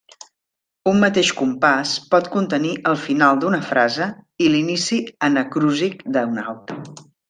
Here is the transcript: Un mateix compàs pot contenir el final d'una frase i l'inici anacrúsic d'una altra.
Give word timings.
Un 0.91 0.95
mateix 1.03 1.29
compàs 1.41 1.91
pot 2.15 2.31
contenir 2.37 2.73
el 2.93 2.99
final 3.05 3.45
d'una 3.45 3.61
frase 3.69 4.11
i 4.47 4.51
l'inici 4.57 5.01
anacrúsic 5.33 6.07
d'una 6.17 6.53
altra. 6.57 6.85